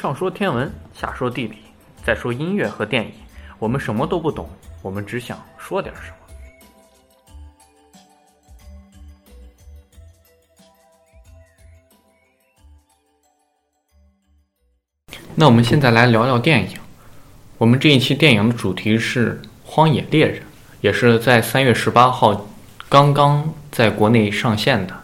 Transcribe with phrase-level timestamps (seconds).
[0.00, 1.58] 上说天文，下说地理，
[2.02, 3.12] 再说音乐和电影，
[3.58, 4.48] 我们什么都不懂，
[4.80, 6.16] 我们只想说点什么。
[15.34, 16.78] 那我们现在来聊聊电影。
[17.58, 20.40] 我们这一期电影的主题是《荒野猎人》，
[20.80, 22.48] 也是在三月十八号
[22.88, 24.98] 刚刚在国内上线的，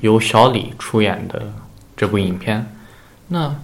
[0.00, 1.52] 由小李出演的
[1.96, 2.66] 这部影片。
[3.28, 3.54] 那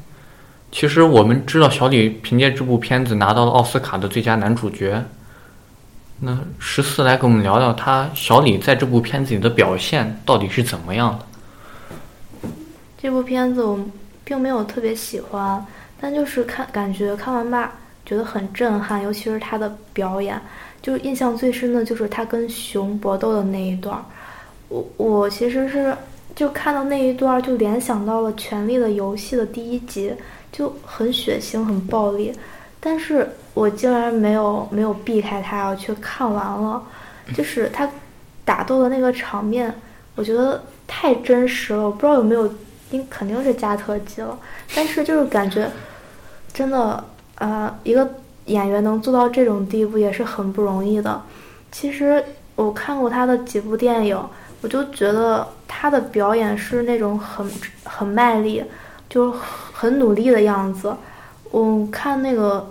[0.70, 5.02] 其实我们知道，小李凭借这部片子拿到了奥斯卡的最佳男主角。
[6.20, 12.50] 那十四来跟我们聊聊他小李在这部片子里的表现到底是怎么样的？
[13.00, 13.78] 这部片子我
[14.24, 15.64] 并没有特别喜欢，
[16.00, 17.73] 但就是看感觉看完吧，
[18.04, 20.40] 觉得很震撼，尤其是他的表演，
[20.82, 24.04] 就印象最深的就是他跟熊搏斗的那一段儿。
[24.68, 25.96] 我我其实是
[26.34, 30.12] 就看到那一段儿，就联想到了《权力的游戏》的第一集，
[30.51, 32.32] 就很血腥、很暴力，
[32.80, 36.82] 但是我竟然没有没有避开它，我去看完了。
[37.35, 37.87] 就是他
[38.45, 39.74] 打斗的那个场面，
[40.15, 42.51] 我觉得太真实了，我不知道有没有，
[42.90, 44.38] 应肯定是加特技了，
[44.74, 45.71] 但是就是感觉
[46.55, 48.09] 真的，呃，一个
[48.46, 51.21] 演员能做到这种地步也是很不容易的。
[51.71, 52.24] 其实
[52.55, 54.18] 我看过他的几部电影，
[54.62, 57.46] 我就觉得他的表演是那种很
[57.85, 58.65] 很卖力，
[59.09, 60.95] 就很努力的样子。
[61.51, 62.70] 我看那个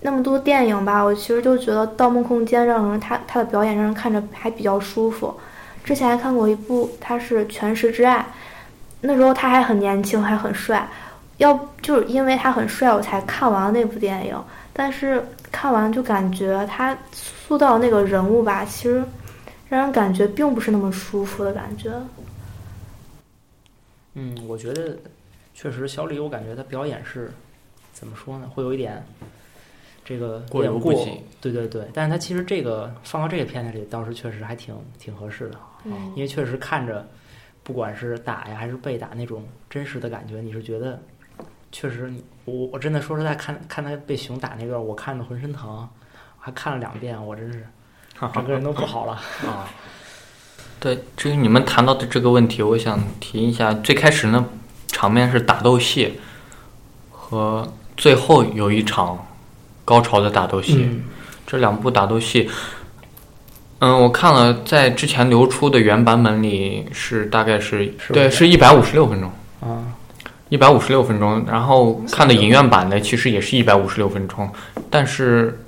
[0.00, 5.34] 那么多电影吧，我其实就觉得《盗梦空间》让人他他的表演让人看着还比较舒服。
[5.82, 8.18] 之前还看过一部，他是《全食之爱》，
[9.00, 10.86] 那时候他还很年轻，还很帅。
[11.38, 14.36] 要就是因为他很帅，我才看完了那部电影。
[14.74, 19.02] 但是看完就感觉他塑造那个人物吧，其实
[19.68, 21.90] 让人感觉并不是那么舒服的感觉。
[24.14, 24.96] 嗯，我觉得
[25.60, 27.30] 确实小李，我感觉他表演是
[27.92, 29.04] 怎么说呢，会有一点
[30.02, 31.20] 这个过犹不及。
[31.38, 37.06] 对对对，但是他其实这个放到这个片子里，倒是确实还挺挺合适的，嗯因为确实看着，
[37.62, 40.98] 不管是打呀还是被打那种真实的感觉，你是觉得
[41.70, 45.86] 确实你，我我真的说实在，看看他被熊打那段，我看的浑身疼，
[46.38, 47.66] 还看了两遍，我真是
[48.32, 49.12] 整个人都不好了。
[49.46, 49.68] 啊，
[50.80, 54.48] 对，至于你们谈到的这个问题，我想提一下，最开始呢，
[55.00, 56.20] 场面是打斗戏，
[57.10, 57.66] 和
[57.96, 59.18] 最后有一场
[59.82, 61.00] 高潮的打斗戏，嗯。
[61.46, 62.50] 这两部打斗戏，
[63.78, 69.80] 嗯，我看了，在之前流出的原版本里是大概是是对，是一百五十六分钟，啊，
[70.50, 74.48] 一百五十六分钟，然后看的影院版的其实也是一百五十六分钟，
[74.90, 75.64] 但是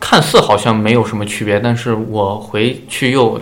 [0.00, 3.40] 看似好像没有什么区别，但是我回去又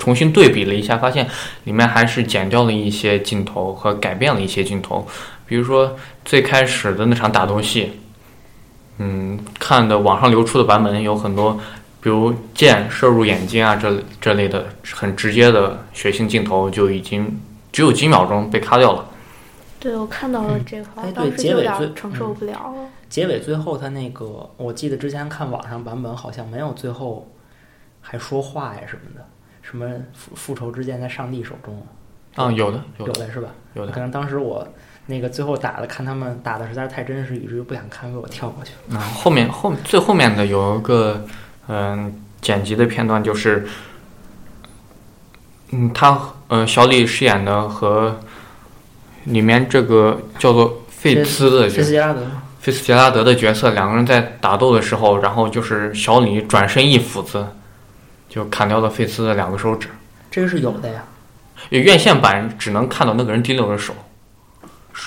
[0.00, 1.28] 重新对比了一下，发现
[1.62, 5.06] 里面还是剪掉了一些镜头和改变了一些镜头，
[5.46, 7.92] 比如说最开始的那场打斗戏，
[8.98, 11.60] 嗯，看的网上流出的版本有很多，
[12.00, 17.40] 比如箭射入眼睛啊这这类的很直接的血腥镜头就已经
[17.70, 19.06] 只有几秒钟被咔掉了。
[19.78, 22.88] 对，我看到了这块，哎对当时就有点结尾最承受不了了。
[23.08, 27.26] 结尾最后他那个，我记得之前看网上版本好像没有最后
[28.00, 29.26] 还说话呀什么的，
[29.70, 31.86] 什么复复仇之剑在上帝手中
[32.34, 33.48] 啊，有的，有的，有的是吧？
[33.74, 34.00] 有的可。
[34.00, 34.66] 能当时我
[35.06, 38.78] 那个最后打的看他们打的实在是太真实，以至于不想看，给我跳过去了。
[38.88, 41.24] 然后后面后最后面的有一个
[41.68, 43.66] 嗯、剪辑的片段，就是
[45.70, 48.18] 嗯他呃小李饰演的和
[49.24, 52.26] 里面这个叫做费兹的费斯杰拉德，
[52.58, 57.46] 费斯杰拉德的角色，两个人在打斗的时候，然后就是小李转身一斧子
[58.30, 59.88] 就砍掉了费斯的两个手指。
[60.30, 61.04] 这个是有的呀。
[61.68, 63.92] 院线版只能看到那个人第六个手，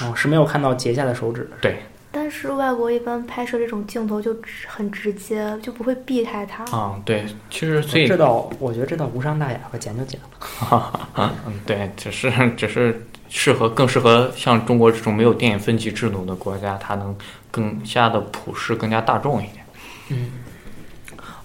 [0.02, 1.82] 哦，是没有看到截下的手指对。
[2.12, 6.64] 但是外国一般拍摄这种镜头就直很直接，就不会避开它。
[6.66, 11.10] 啊，对，其实所以这倒，我觉得这倒无伤大雅吧，剪就剪了。
[11.18, 17.18] 嗯，对，只是只是适合更适合像中国这种没有电影分级制度的国家，它能
[17.50, 19.66] 更加的普世、更加大众一点。
[20.10, 20.32] 嗯，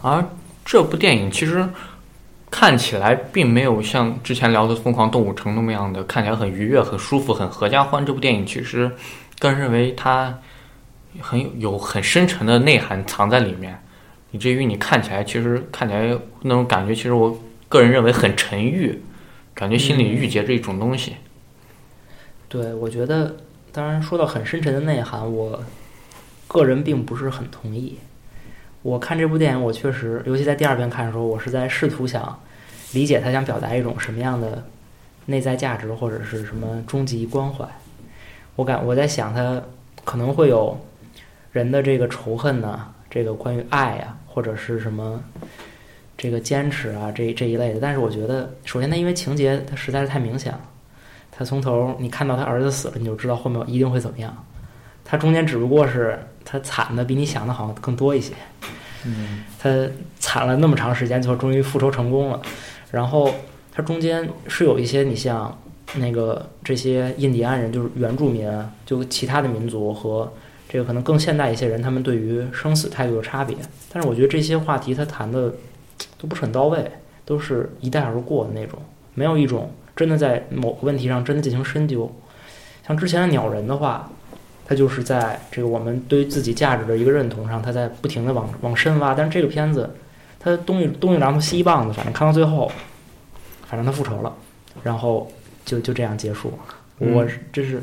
[0.03, 0.23] 而
[0.69, 1.67] 这部电影其实
[2.51, 8.05] 看起来并没有像之前聊的《疯狂动物城》那么样的看起来很愉悦、很舒服、很合家欢。
[8.05, 8.93] 这部电影其实
[9.39, 10.39] 个人认为它
[11.21, 13.83] 很有有很深沉的内涵藏在里面，
[14.31, 17.35] 以至于你看起来其实看起来那种感觉，其实我
[17.71, 19.03] 个人认为很沉郁，
[19.55, 21.15] 感觉心里郁结着一种东西。
[22.47, 23.37] 对，我觉得，
[23.73, 25.65] 当然说到很深沉的内涵，我
[26.47, 27.97] 个人并不是很同意。
[28.89, 32.41] 我看这部电影，我确实，尤其在第二遍看的时候，我是在试图想
[32.93, 34.65] 理解他想表达一种什么样的
[35.27, 37.69] 内在价值或者是什么终极关怀。
[38.57, 39.63] 我感我在想他
[40.05, 40.81] 可能会有
[41.53, 45.23] 人的这个仇恨呐、这个关于爱呀、或者是什么
[46.17, 47.81] 这个坚持啊这这一类的。
[47.81, 50.61] 但是我觉得，首先他因为情节他实在是太明显了，
[51.31, 54.35] 他从头你看到他儿子死了，你就知道后面一定会怎么样。
[55.05, 58.33] 他中间只不过是他惨的比你想的好像更多一些。
[59.05, 59.71] 嗯，他
[60.19, 62.41] 惨了那么长时间，最后终于复仇成功了。
[62.91, 63.33] 然后
[63.73, 65.57] 他中间是有一些，你像
[65.95, 68.51] 那个这些印第安人，就是原住民，
[68.85, 70.33] 就其他的民族和
[70.69, 73.57] 这个可能更现代一些人，他们对于生死态度的差别。
[73.93, 75.53] 但是我觉得这些话题他谈的
[76.19, 76.91] 都不是很到位，
[77.25, 78.79] 都是一带而过的那种，
[79.15, 82.11] 没有一种真的在某个问题上真的进行深究。
[82.87, 84.11] 像之前的鸟人的话，
[84.69, 89.15] 他就是在这个我们对于自己价值的一个认同上，他在不停的往往深挖。
[89.15, 89.89] 但是这个片子，
[90.39, 92.71] 他东一东一榔头西一棒子，反正看到最后，
[93.67, 94.33] 反正他复仇了，
[94.83, 95.27] 然后
[95.65, 96.53] 就就这样结束。
[97.01, 97.83] 嗯我是这是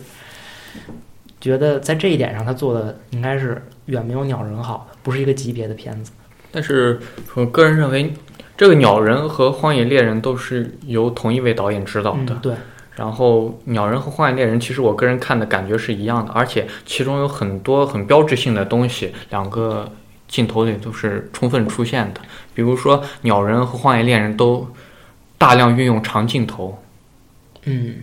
[1.41, 6.11] 觉得在这一点上，他做的应该是远没有鸟人好的，不是一个级别的片子。
[6.51, 6.99] 但是
[7.33, 8.13] 我个人认为，
[8.55, 12.33] 这个《鸟人》和《荒野猎人》都是由同一位导演指导的。
[12.33, 12.53] 嗯，对，
[12.95, 19.91] 然后《鸟人》和《荒野猎人》其实我个人看的感觉是一样的，而且其中有很多很标志性的东西，两个
[20.27, 22.21] 镜头里都是充分出现的。
[22.53, 24.67] 比如说，《鸟人》和《荒野猎人》都
[25.37, 26.81] 大量运用长镜头。
[27.65, 27.95] 嗯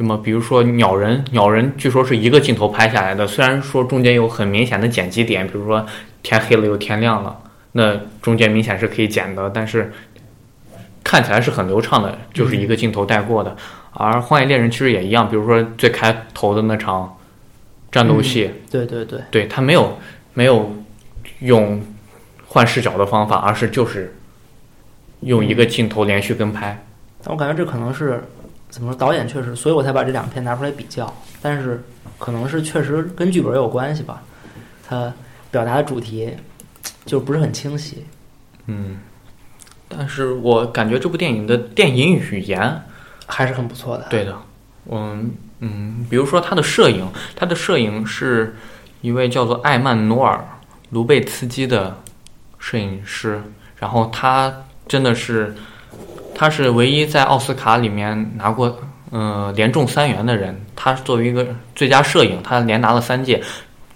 [0.00, 5.84] 那么，比如说鸟人，鸟人据说是一个镜头拍下来的，虽然说中间有很明显的剪辑点，比如说
[6.22, 7.36] 天黑了又天亮了，
[7.72, 9.92] 那中间明显是可以剪的，但是
[11.02, 13.56] 看起来是很流畅的，就是一个镜头带过的。
[13.98, 17.18] 而荒野猎人其实也一样，比如说最开头的那场
[17.90, 19.98] 战斗戏，对对对，对他没有
[20.34, 20.72] 没有
[21.40, 21.82] 用
[22.46, 24.14] 换视角的方法，而是就是
[25.20, 26.80] 用一个镜头连续跟拍。
[27.24, 28.22] 但我感觉这可能是
[28.68, 31.12] 怎么说，导演确实，所以我才把这两片拿出来比较。
[31.42, 31.82] 但是
[32.18, 34.22] 可能是确实跟剧本有关系吧，
[34.86, 35.12] 他
[35.50, 36.30] 表达的主题
[37.04, 38.06] 就不是很清晰。
[38.66, 38.98] 嗯，
[39.88, 42.82] 但是我感觉这部电影的电影语言，
[43.28, 44.06] 还是很不错的。
[44.10, 44.36] 对的，
[44.90, 45.30] 嗯
[45.60, 48.56] 嗯，比如说他的摄影，他的摄影是
[49.02, 50.34] 一位叫做艾曼努尔·
[50.90, 51.96] 卢贝茨基的
[52.58, 53.40] 摄影师，
[53.78, 54.52] 然后他
[54.88, 55.54] 真的是，
[56.34, 58.80] 他是唯一在奥斯卡里面拿过
[59.10, 60.60] 呃连中三元的人。
[60.74, 63.42] 他作为一个最佳摄影，他连拿了三届，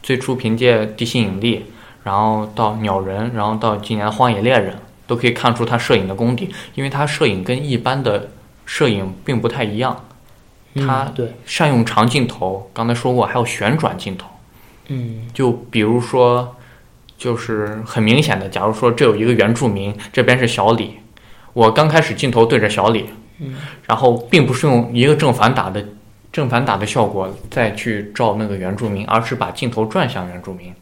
[0.03, 1.59] 最初凭借《地心引力》，
[2.03, 4.75] 然后到《鸟人》，然后到今年《荒野猎人》，
[5.07, 8.29] 都可以看出他摄影的功底，因为他摄影跟一般的
[8.65, 10.05] 摄影并不太一样。
[10.75, 14.27] 嗯他对，善用长镜头，刚才说过，还有旋转镜头。
[14.89, 16.57] 嗯就比如说，
[17.19, 20.95] 就是很明显的，假如说这有一个原住民，这边是小李，
[21.53, 23.05] 我刚开始镜头对着小李，
[23.39, 23.57] 嗯
[23.87, 25.85] 然后并不是用一个正反打的
[26.33, 30.73] 正反打的效果再去照那个原住民，而是把镜头转向原住民，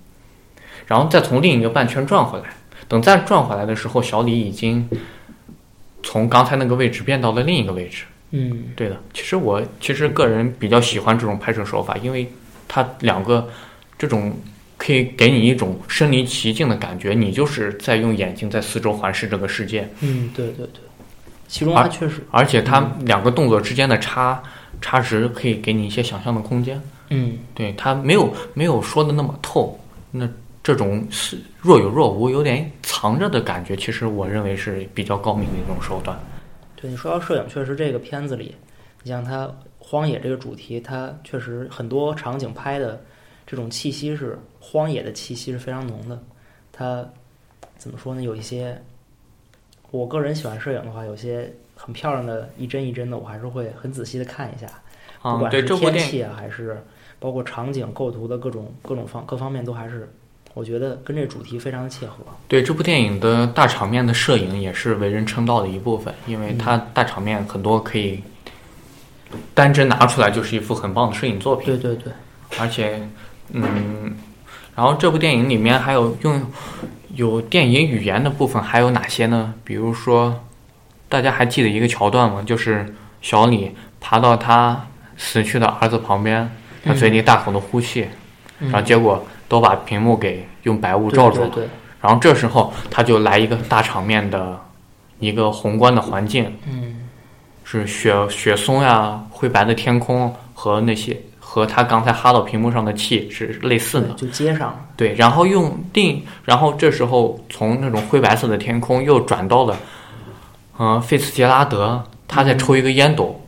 [0.87, 2.45] 然后再从另一个半圈转回来。
[2.87, 4.89] 等再转回来的时候，小李已经
[6.03, 8.05] 从刚才那个位置变到了另一个位置。
[8.31, 8.65] 嗯。
[8.77, 12.31] 对的，其实我其实个人比较喜欢这种拍摄手法，因为
[12.69, 13.49] 它两个
[13.99, 14.33] 这种
[14.77, 20.81] 可以给你一种身临其境的感觉，你就是在用眼睛在四周环视这个世界，嗯，对对对，
[21.49, 24.43] 其中而确实，而且它两个动作之间的差
[24.81, 26.81] 差值可以给你一些想象的空间。
[27.09, 27.39] 嗯。
[27.55, 29.79] 对，它没有没有说的那么透，
[30.11, 30.29] 那
[30.63, 36.19] 这种是若有若无、有点藏着的感觉，其实我认为是比较高明的一种手段。
[36.77, 38.55] 对你说到摄影，确实这个片子里，
[39.03, 43.03] 你像它荒野这个主题，它确实很多场景拍的
[43.47, 46.23] 这种气息是荒野的气息是非常浓的。
[46.71, 47.03] 它
[47.79, 48.21] 怎么说呢？
[48.21, 48.79] 有一些，
[49.91, 54.67] 我个人喜欢摄影的话，有些很漂亮的一帧一帧的，我还是会很仔细的看一下。
[55.23, 56.85] 不啊，管是天气啊，还是
[57.19, 60.07] 包括场景构图的各种各种方各方面，都还是
[60.55, 62.17] 我觉得跟这主题非常的切合。
[62.49, 68.23] 对这部电影的大场面的摄影也是为人称道的一部分，因为它大场面很多可以
[69.55, 71.67] 单帧拿出来就是一幅很棒的摄影作品。
[71.67, 72.13] 对对对，
[72.59, 73.09] 而且，
[73.53, 74.17] 嗯，
[74.75, 76.45] 然后这部电影里面还有用
[77.15, 79.55] 有电影语言的部分，还有哪些呢？
[79.63, 80.45] 比如说，
[81.09, 82.43] 大家还记得一个桥段吗？
[82.45, 82.93] 就是
[83.23, 86.51] 小李爬到他死去的儿子旁边，
[86.85, 88.09] 他嘴里大口的呼气，
[88.59, 91.49] 嗯然后结果都把屏幕给用白雾罩住了。
[91.49, 94.59] 对对对然后这时候他就来一个大场面的
[95.19, 97.09] 一个宏观的环境，嗯
[97.65, 104.09] 是雪雪松呀、灰白的天空和那些和他刚才哈到屏幕上的气是类似的。
[104.15, 104.81] 就接上了。
[104.97, 109.77] 对，然后用定，然后这时候从那种灰白色的天空又转到了，
[110.79, 113.41] 嗯、费茨杰拉德他在抽一个烟斗，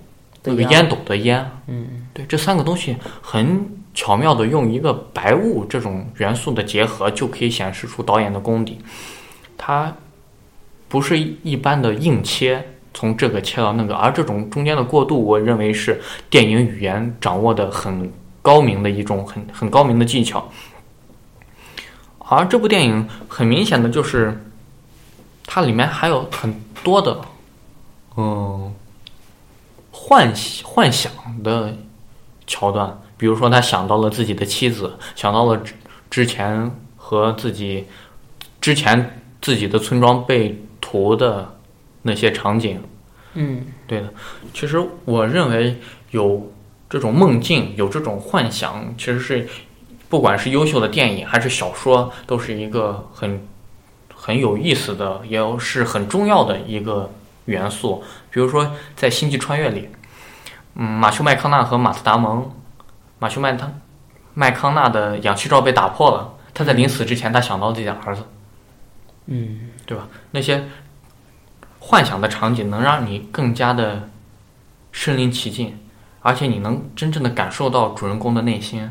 [0.44, 8.78] 那个烟斗的烟，嗯对，这三个东西很巧妙的用一个白雾这种元素的结合，就可以显示出导演的功底。
[9.58, 9.94] 它
[10.88, 20.50] 不是一般的硬切，从这个切到那个，而这种中间的过渡，我认为是电影语言掌握的很高明的一种很很高明的技巧。
[22.18, 24.42] 而这部电影很明显的就是，
[25.44, 27.20] 它里面还有很多的，
[28.16, 28.74] 嗯，
[29.90, 30.32] 幻
[30.64, 31.76] 幻想的
[32.46, 32.98] 桥段。
[33.22, 35.74] 比如说，他想到了自己的妻子，想到了之
[36.10, 37.86] 之前和自己
[38.60, 41.54] 之前自己的村庄被屠的
[42.02, 42.82] 那些场景。
[43.34, 44.12] 嗯，对的。
[44.52, 45.78] 其实我认为
[46.10, 46.52] 有
[46.90, 49.48] 这种梦境，有这种幻想，其实是
[50.08, 53.46] 不管是优秀的电影还是小说，都是一个很
[54.12, 57.08] 很有意思的，也是很重要的一个
[57.44, 58.02] 元素。
[58.32, 59.88] 比如说，在《星际穿越》里，
[60.74, 62.50] 嗯，马修麦康纳和马特达蒙。
[63.22, 63.72] 马修麦他
[64.34, 68.24] 麦康纳的氧气罩被打破了，他在临死之前，他想到自己的儿子，
[69.26, 70.08] 嗯，对吧？
[70.32, 70.64] 那些
[71.78, 74.08] 幻想的场景能让你更加的
[74.90, 75.78] 身临其境，
[76.20, 78.90] 而且你能真正的感受到主人公的内心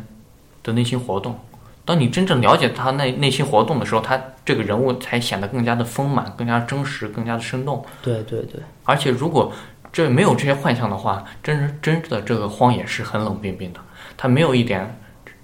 [0.63, 1.37] 的内心活动。
[1.83, 7.83] 当你真正了解他内内心活动的时候，他这个人物才显得更加的丰满、更加真实、更加的生动。
[8.01, 8.61] 对对对。
[8.85, 9.51] 而且如果
[9.91, 13.79] 这没有这些幻象的话，真真的这个荒野是很冷冰冰的。
[14.17, 14.97] 它没有一点，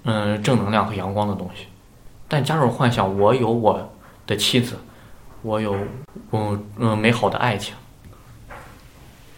[0.04, 1.66] 嗯，正能量和阳光的东西，
[2.28, 3.92] 但加入幻想，我有我
[4.26, 4.76] 的妻子，
[5.42, 5.76] 我有，
[6.32, 7.74] 嗯嗯，美好的爱情，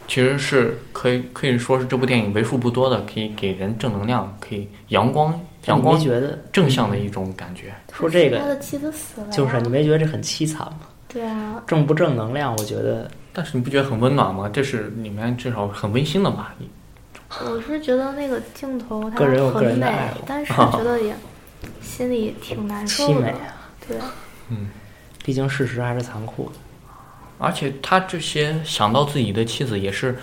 [0.07, 7.73] 其实是可以可以说是这部电影为数不多的可以给人正能量、可以阳光、阳光觉得正向的一种感觉。
[7.93, 10.81] 说这个，他的妻子死了，就是你没觉得这很凄惨吗？
[11.09, 12.55] 对啊，正不正能量？
[12.57, 14.49] 我觉得，但是你不觉得很温暖吗？
[14.53, 16.55] 这是里面至少很温馨的吧？
[17.45, 19.87] 我是觉得那个镜头它很美，
[20.27, 21.15] 但是觉得也
[21.81, 23.33] 心里挺难受的。
[23.87, 23.97] 对，
[24.49, 24.69] 嗯，
[25.25, 26.53] 毕竟事实还是残酷的。
[27.39, 30.19] 而且他这些想到自己的妻子，也是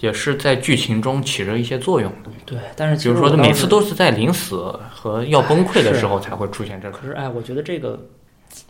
[0.00, 2.30] 也是在剧情中起着一些作用的。
[2.44, 6.98] 对，但是比如说他每次都是在临死和要崩溃的时候才会出现这个。
[6.98, 8.08] 可是哎，我觉得这个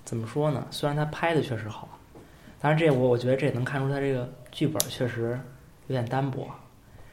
[0.04, 0.64] 怎么说呢？
[0.70, 1.88] 虽然他拍的确实好，
[2.64, 5.38] 但是这我我觉得这也能看出他这个剧本确实
[5.86, 6.48] 有点单薄。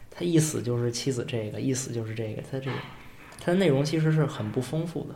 [0.10, 2.78] 他一死就是妻子这个，一死就是这个，他这个，
[3.38, 5.16] 他的内容其实是很不丰富的，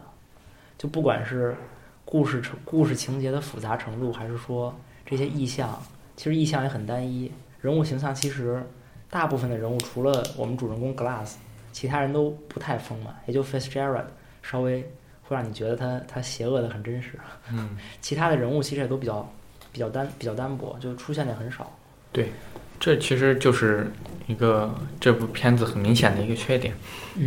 [0.77, 1.55] 就不管是
[2.03, 5.81] 故事成故事情节的复杂程度，还是说这些意象，
[6.17, 8.61] 其实意象也很单一，人物形象其实
[9.09, 11.35] 大部分的人物除了我们主人公 Glass，
[11.71, 14.03] 其他人都不太丰满，也就 Fitzgerald
[14.43, 14.81] 稍微
[15.23, 17.17] 会让你觉得他他邪恶的很真实，
[17.49, 19.29] 嗯， 其他的人物其实也都比较
[19.75, 21.69] 比较单比较单薄，就出现的很少，
[22.13, 22.31] 对。
[22.79, 23.91] 这其实就是
[24.25, 26.73] 一个这部片子很明显的一个缺点。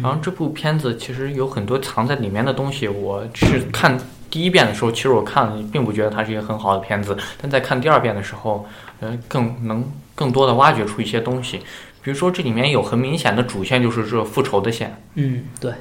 [0.00, 2.88] 然后这部片子其实有很多藏在里面的东西。
[2.88, 3.98] 我是看
[4.30, 7.16] 第一遍的时候，其实我看了并不觉得它是一个很好的片子。
[7.40, 8.66] 但在看第二遍的时候，
[9.00, 11.58] 呃，更能更多的挖掘出一些东西。
[12.02, 15.02] 比如说这里面有很明显的主线，就是这复仇的线。
[15.14, 15.72] 嗯，对。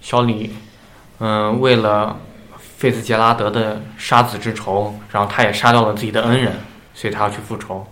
[0.00, 0.50] 小李，
[1.18, 2.16] 嗯，为了
[2.80, 6.50] 费斯杰拉德的杀子之仇，然后他也杀掉了自己的恩人，
[6.94, 7.86] 所以他要去复仇。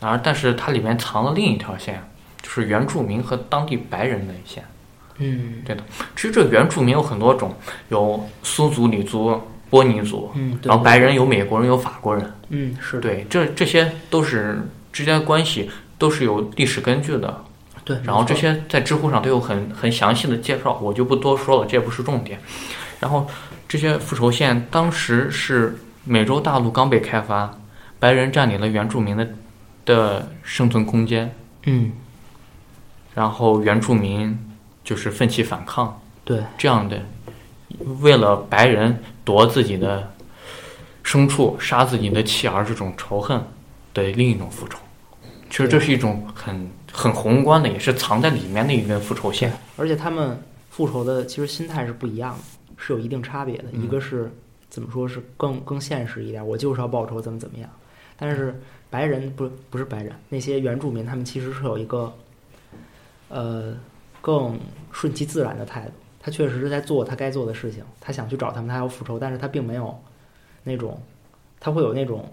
[0.00, 2.02] 然而但是它里面藏了另一条线，
[2.42, 4.64] 就是原住民和当地白人的一线。
[5.18, 5.84] 嗯，对的。
[6.16, 7.54] 其实这原住民有很多种，
[7.90, 10.32] 有苏族、黎族、波尼族。
[10.34, 12.34] 嗯，然后白人有美国人，有法国人。
[12.48, 14.60] 嗯，是对，这这些都是
[14.92, 17.44] 之间的关系，都是有历史根据的。
[17.84, 17.96] 对。
[18.02, 22.40] 然后这些在知乎上都有很很详细的介绍，我就不多说了，这也不是重点。
[22.98, 23.26] 然后
[23.70, 27.58] 这些复仇线当时是美洲大陆刚被开发，
[27.98, 29.26] 白人占领了原住民的。
[29.86, 31.34] 的生存空间，
[31.64, 31.90] 嗯，
[33.14, 34.38] 然后原住民
[34.84, 37.00] 就是奋起反抗，对，这样的，
[38.00, 40.08] 为了白人夺自己的
[41.02, 43.42] 牲畜、杀自己的妻儿这种仇恨
[43.94, 44.78] 的另一种复仇，
[45.48, 49.50] 其实这是一种很很宏观的，也是藏在里面的一根复仇线。
[49.76, 52.38] 而且他们复仇的其实心态是不一样的，
[52.80, 53.70] 是有一定差别的。
[53.74, 54.28] 一个是
[54.68, 57.70] 怎么说是更更现实一点，我就是要报仇，怎么怎么样，
[58.16, 58.60] 但是。
[58.92, 62.12] 白人不不是白人，那些原住民他们其实是有一个，
[63.28, 63.72] 呃，
[64.20, 64.58] 更
[64.90, 65.92] 顺其自然的态度。
[66.18, 69.96] 他确实是在做他该做的事情，他想去找他们，他要复仇，但是他并没有
[70.64, 71.00] 那种，
[71.60, 72.28] 他会有那种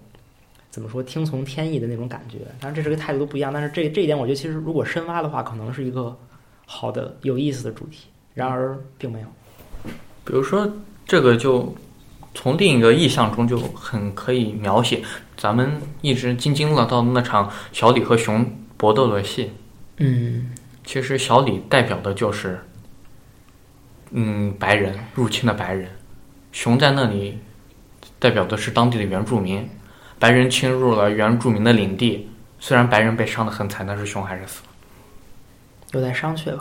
[0.68, 2.38] 怎么说听从天意的那种感觉。
[2.58, 3.52] 当然，这是个态度都不一样。
[3.52, 6.18] 但是这这一点，我觉得其实如果深挖的话，可能是一个
[6.66, 8.08] 好的、有意思的主题。
[8.34, 9.28] 然而，并没有。
[10.28, 10.70] 比如说，
[11.06, 11.74] 这个就。
[12.34, 15.02] 从另一个意象中就很可以描写，
[15.36, 19.50] 咱们一直津津乐道的那场小李和熊搏斗的戏。
[19.96, 20.52] 嗯，
[20.84, 22.60] 其实小李代表的就是
[24.12, 25.90] 嗯白人入侵的白人，
[26.52, 27.36] 熊在那里
[28.20, 29.68] 代表的是当地的原住民，
[30.20, 32.28] 白人侵入了原住民的领地，
[32.60, 34.68] 虽然白人被伤的很惨，但是熊还是死了。
[35.92, 36.54] 有待商榷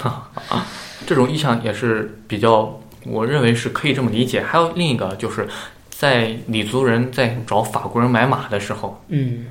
[0.00, 0.32] 吧。
[1.06, 4.42] 这种意象也是比较，我认为是可以这么理解。
[4.42, 5.48] 还有另一个就是，
[5.90, 9.46] 在李族人在找法国人买马的时候，嗯，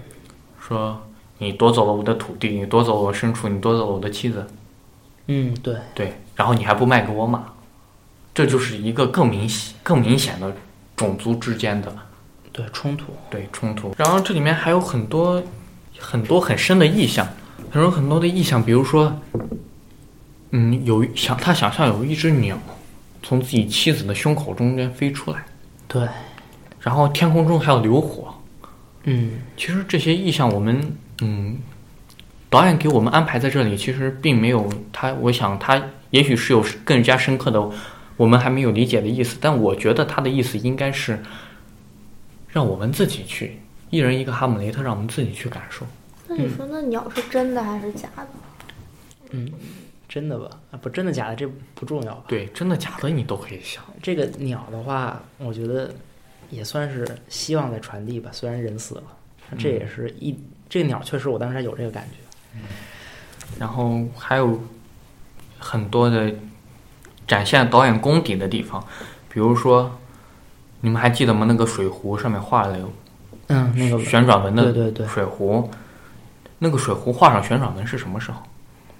[0.60, 1.02] 说
[1.38, 4.46] 你夺走了我的土地，你夺走了我牲畜，你夺走了我的妻子，
[5.28, 7.44] 嗯，对，对，然后你还不卖给我马，
[8.34, 10.54] 这就是一个更明显、更明显的
[10.96, 11.94] 种族之间的
[12.52, 13.94] 对冲突，对冲突。
[13.98, 15.42] 然后这里面还有很多
[15.98, 17.28] 很多很深的意象，
[17.72, 19.18] 很多很多的意象，比如说，
[20.52, 22.58] 嗯，有想他想象有一只鸟
[23.24, 25.44] 从自己妻子的胸口中间飞出来，
[25.88, 26.08] 对，
[26.80, 28.34] 然后天空中还有流火。
[29.04, 31.58] 嗯，其实这些意象，我们嗯，
[32.50, 37.70] 导演给我们安排在这里，其实并没有他，我想他也许是有更加深刻的
[38.18, 41.20] 我们还没有理解的意思，但我觉得他的意思应该是
[42.50, 43.60] 让我们自己去，
[43.90, 45.86] 一人一个哈姆雷特，让我们自己去感受。
[46.28, 48.28] 那你说那鸟是真的还是假的？
[50.12, 50.50] 真的吧？
[50.72, 52.26] 啊，不，真的假的这不重要吧？
[52.28, 53.82] 对，真的假的你都可以想。
[54.04, 55.90] 这个鸟的话，我觉得
[56.50, 58.30] 也算是希望在传递吧。
[58.34, 59.04] 虽然人死了，
[59.58, 60.38] 这也是一
[60.68, 62.60] 这个鸟确实，我当时有这个感觉。
[63.58, 64.62] 然后还有
[65.58, 66.30] 很多的
[67.26, 68.86] 展现导演功底的地方，
[69.30, 69.98] 比如说，
[70.82, 71.46] 你们还记得吗？
[71.48, 72.94] 那个水壶上面画了有
[73.48, 75.70] 嗯，那个旋转纹的对对对，水壶，
[76.60, 78.42] 那个水壶画上旋转纹是什么时候？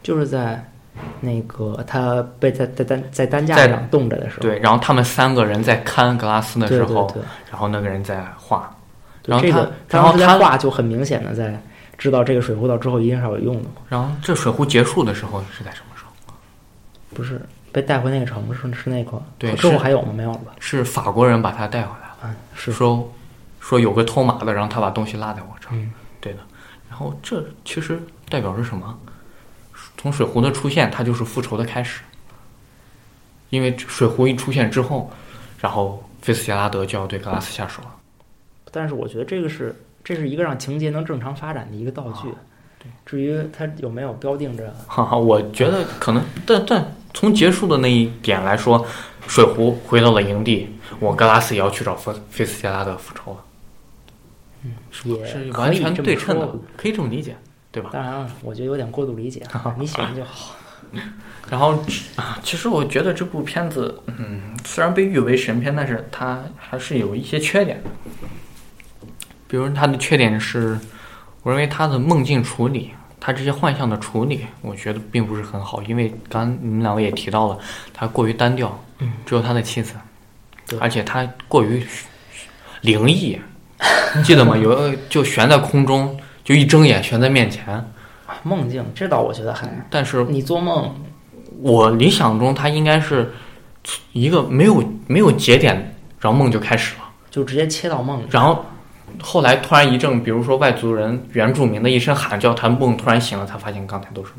[0.02, 0.71] 就是在
[1.20, 8.76] 那个他被在在担在担架上冻着的时候，对，然后他们三个人在看格拉斯的时候，对对然后那个人在画，
[9.26, 11.60] 然后他然后他画就很明显的在
[11.98, 16.34] 知道这个水壶到之后一定是要有用的嘛，然后这水壶结束的时候是在什么时候？
[17.14, 20.14] 不是被带回那个城市是那个对之后还有吗？
[20.16, 20.54] 没有了吧？
[20.60, 23.10] 是法国人把他带回来了，嗯，是说
[23.60, 26.40] 说有个偷马的，然后他把东西落在我这儿，嗯对的。
[26.90, 28.98] 然后这其实代表着什么？
[30.02, 32.02] 从水壶的出现，它就是复仇的开始。
[33.52, 35.12] 因为水壶一出现之后，
[35.60, 37.96] 然后菲斯杰拉德就要对格拉斯下手了。
[38.72, 42.30] 但是我觉得这个是这是一个让情节能正常发展的一个道具。
[42.80, 48.84] 对，至于它有没有标定着，哈哈，我觉得可能，但但从结束的那一点来说，
[49.28, 50.68] 水壶回到了营地，
[51.00, 53.44] 我格拉斯也要去找菲菲斯杰拉德复仇了，
[55.04, 57.36] 也是完全对称的，可以这么理解，
[57.72, 57.90] 对吧？
[57.94, 59.42] 当然了，我觉得有点过度理解，
[59.78, 60.56] 你喜欢就好。
[61.50, 61.80] 然后
[62.16, 67.90] 啊，其实我觉得这部片子，嗯，虽然被誉为神片，但是它还是有一些缺点的。
[69.48, 70.78] 比如它的缺点是，
[71.44, 77.58] 我认为它的梦境处理，它这些幻象的处理，我觉得并不是很好，因为刚你们两位也提到了，
[77.94, 79.96] 它过于单调，嗯，只有他的妻子
[80.68, 81.86] 对，而且它过于
[82.82, 83.40] 灵异，
[84.24, 84.58] 记得吗？
[84.58, 87.84] 有就悬在空中，就一睁眼悬在面前，
[88.44, 90.96] 梦境，这倒我觉得还，但是你做梦，
[91.60, 93.32] 我理想中，它应该是
[94.14, 98.26] 一个没有没有节点，然后梦就开始了，就直接切到梦里。
[98.30, 98.66] 然后
[99.22, 104.32] 后来突然一阵，比如说外族人、原住民的一声喊叫，他梦突然醒了，才发现刚才都是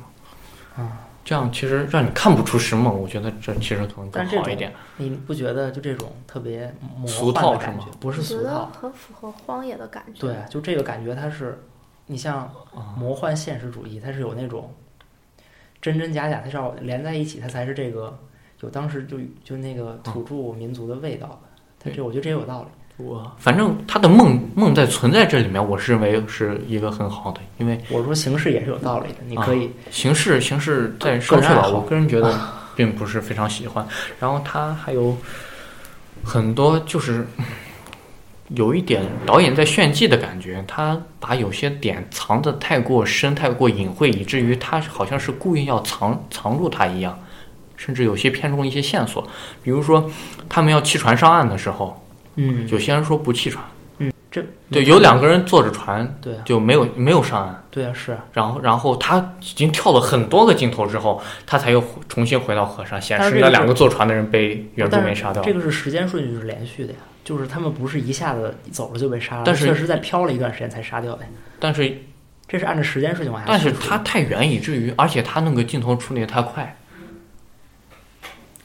[0.77, 0.87] 梦。
[0.87, 4.73] 啊，这样其实让你看不出是梦，我觉得这其实可能更好一点。
[4.97, 7.97] 你不觉得就这种特别魔俗幻的感觉套是吗？
[8.01, 10.21] 不是俗套，很符合荒野的感觉。
[10.21, 11.62] 对，就这个感觉，它是
[12.07, 12.41] 你像
[12.75, 14.73] 啊魔幻现实主义，它是有那种
[15.81, 18.19] 真真假假，它是要连在一起，它才是这个
[18.61, 21.38] 有当时就就那个土著民族的味道的。
[21.79, 22.69] 它这我觉得这也有道理。
[22.99, 32.38] 我反正他的梦梦在存在这里面，我是认为是一个很好的，因为我说形式也是有道理的，你可以形式形式在说去了，我个人觉得
[32.77, 33.85] 并不是非常喜欢。
[34.21, 35.17] 然后他还有
[36.23, 37.27] 很多就是
[38.55, 47.19] 有一点导演在炫技的感觉，他把有些点藏得太过深、太过隐晦，以至于他好像是故意要藏藏住它一样，
[47.77, 49.27] 甚至有些偏重一些线索。
[49.62, 50.11] 比如说，
[50.49, 52.05] 他们要弃船上岸的时候，
[52.37, 53.65] 嗯，有些人说不弃船，
[53.99, 57.62] 嗯这对，有两个人坐着船对啊就没有没有上岸。
[57.71, 65.43] 对啊是啊，然后，然后他已经跳了很多个镜头之后，他才又重新回到河上，显示那两个坐船的人被原住但是民杀掉。
[65.43, 71.25] 这个是时间顺序是连续的呀，就是他们不是一下子走了就被杀了，但是确实在飘了一段时间才杀掉的。
[71.61, 71.97] 但是，
[72.49, 76.77] 这是按照时间顺序往下但是他太远，以至于，而且他那个镜头处理的太快，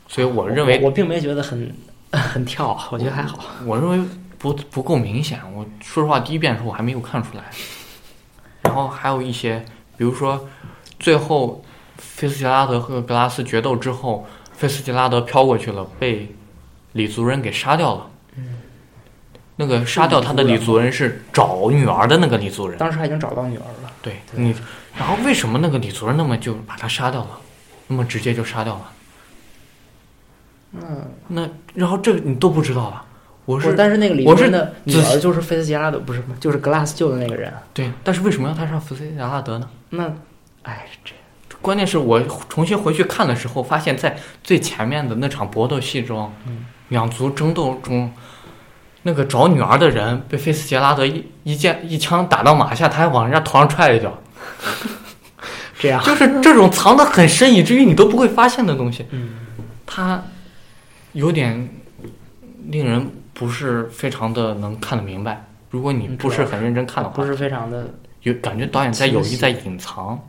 [0.08, 1.74] 所以我认为，我并没觉得很
[2.12, 3.40] 很跳，我觉得还好。
[3.66, 4.08] 我认为
[4.40, 5.40] 不不够明显。
[5.54, 7.44] 我说实话，第一遍的时候我还没有看出来。
[8.64, 9.64] 然后还有一些，
[9.96, 10.48] 比如说
[11.00, 11.64] 最后
[11.98, 16.36] 菲斯杰拉德和格拉斯决斗之后，菲斯杰拉德飘过去了，被
[16.94, 18.10] 李族人给杀掉了。
[19.58, 22.78] 那个杀掉他的李族人是找女儿的那个李族人。
[22.78, 23.92] 当时他已经找到女儿了。
[24.02, 24.56] 对你，
[24.98, 27.30] 然后为什么那个李族人那么就把他杀掉了？
[27.88, 28.92] 那么直接就杀掉了？
[30.74, 33.04] 嗯，那然后这个你都不知道吧？
[33.46, 37.54] 我是但是那个李族人的女儿就是菲斯杰拉德，不是就是格拉斯救的那个人。
[37.74, 39.70] 对，但是为什么要他杀菲斯杰拉德呢？
[39.92, 40.14] 那，
[40.64, 41.14] 哎，这
[41.62, 46.30] 关键是我重新回去看的时候，发现在最前面的那场搏斗戏中，
[46.90, 48.12] 两族争斗中，
[49.04, 54.18] 那个找女儿的人被菲斯杰拉德一一剑一枪打到马下，他还往人家头上踹了一脚，
[55.80, 59.30] 这样，就是这种藏得很深，以至于你都不会发现的东西，嗯，
[59.86, 60.22] 它
[61.14, 61.70] 有点
[62.66, 65.46] 令人不是非常的能看得明白。
[65.70, 67.90] 如果你嗯不是很认真看的话，不是非常的，
[68.24, 70.20] 有感觉导演在有意在隐藏，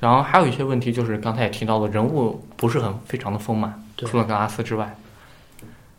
[0.00, 4.96] 然后还有一些问题就是刚才也提到了，人物不是很非常的丰满，除了格拉斯之外，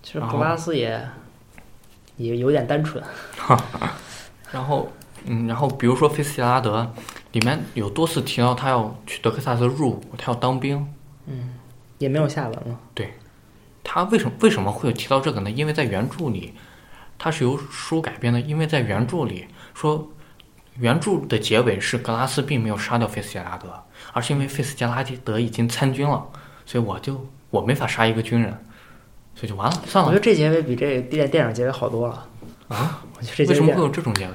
[0.02, 1.06] 其实格拉斯也
[2.18, 3.04] 也有点单纯。
[4.52, 4.92] 然后
[5.26, 6.94] 嗯，然后比如说菲斯杰拉德
[7.32, 10.86] 里面有多次提到他要去德克萨斯入伍，他要当兵，
[11.26, 11.56] 嗯
[11.98, 12.80] 也没有下文了。
[12.94, 13.14] 对
[13.84, 15.50] 他为什么为什么会有提到这个呢？
[15.50, 16.54] 因为在原著里，
[17.18, 20.10] 它是由书改编的，因为在原著里说。
[20.80, 26.24] 原著的结尾是格拉斯并没有杀掉菲斯杰拉德，而是因为菲斯杰拉德已经参军了，
[26.68, 28.64] 所以我就我没法杀一个军人，
[29.40, 30.24] 所以就完了，算了我觉得。
[30.26, 32.26] 这结尾比这个电电影结尾好多了
[32.70, 33.04] 啊！
[33.16, 34.32] 我觉得这结尾为什么会有这种结尾？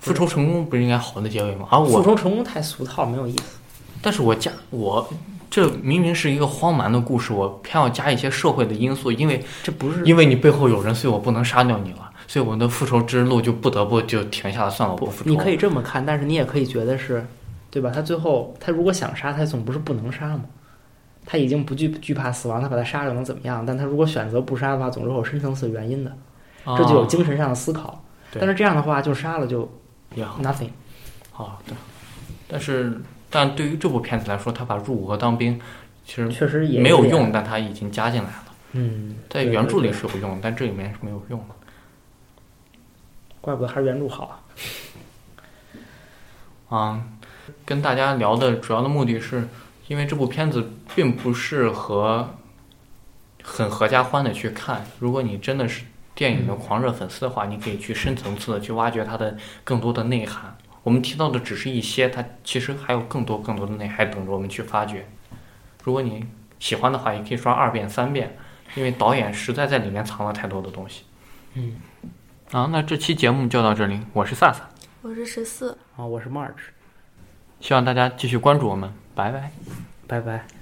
[0.00, 1.68] 复仇成功不是应该好的结尾吗？
[1.70, 3.58] 而复，仇成功太俗套，没有意思。
[4.00, 5.06] 但是我加我
[5.50, 15.30] 这明明是一个荒蛮的故事，我偏要加一些社会的因素，因为这不是因为你背后有人，所以我不能杀掉你了，所以我的复仇之路就不得不就停下了，算了，我不复仇。
[15.30, 17.24] 你可以这么看，但是你也可以觉得是，
[17.70, 17.92] 对吧？
[17.94, 20.44] 他最后他如果想杀，他总不是不能杀嘛。
[21.24, 23.64] 他已经不惧惧怕死亡，他把他杀了能怎么样？
[23.64, 26.10] 但他如果选择不杀的话，总是有深层次原因的，
[26.64, 28.04] 啊这就有精神上的思考。
[28.32, 29.70] 对但是这样的话，就杀了就
[30.14, 30.70] 也好 nothing。
[31.30, 31.74] 好的，
[32.48, 35.60] 但是但对于这部片子来说，他把入伍和当兵
[36.04, 37.30] 其实确实也没有用，。
[37.32, 38.44] 但他已经加进来了。
[38.72, 41.54] 嗯，在原著里是有用，但这里面是没有用的。
[43.40, 44.40] 怪不得还是原著好啊。
[46.68, 47.02] 啊，
[47.66, 49.46] 跟大家聊的主要的目的是，
[49.92, 52.38] 因为这部片子并不适合
[53.42, 54.86] 很合家欢的去看。
[54.98, 60.56] 如果你真的是电影的狂热粉丝的话，你可以去深层次的去挖掘它的更多的内涵。
[60.82, 65.06] 我们提到的只是一些，它其实还有更多更多的内涵等着我们去发掘。
[65.84, 66.24] 如果你
[66.58, 68.34] 喜欢的话，也可以刷二遍、三遍，
[68.74, 71.04] 因为导演实在在里面藏了太多的东西。
[71.52, 71.76] 嗯，
[72.50, 74.66] 啊，那这期节目就到这里，我是萨萨，
[75.02, 75.76] 我是十四。
[75.98, 76.72] 啊，我是 March，
[77.60, 79.50] 希望大家继续关注我们，拜拜。
[80.06, 80.20] 拜拜。
[80.20, 80.61] 拜。